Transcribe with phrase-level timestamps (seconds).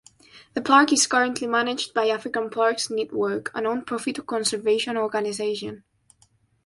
[0.55, 5.83] The park is currently managed by African Parks Network, a non-profit conservation organisation.